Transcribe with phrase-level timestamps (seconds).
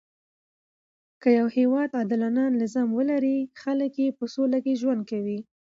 [1.21, 5.39] که يو هیواد عادلانه نظام ولري؛ خلک ئې په سوله کښي ژوند کوي.